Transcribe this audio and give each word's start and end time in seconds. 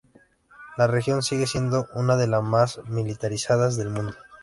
La 0.79 0.87
región 0.87 1.21
sigue 1.21 1.45
siendo 1.45 1.85
una 1.93 2.17
de 2.17 2.25
las 2.25 2.41
más 2.41 2.79
militarizadas 2.89 3.77
del 3.77 3.91
mundo. 3.91 4.15